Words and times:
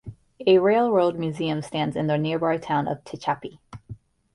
A 0.47 0.57
railroad 0.57 1.19
museum 1.19 1.61
stands 1.61 1.95
in 1.95 2.07
the 2.07 2.17
nearby 2.17 2.57
town 2.57 2.87
of 2.87 3.03
Tehachapi. 3.03 3.59